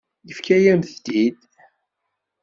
Yefka-yam-tent-id. 0.27 1.39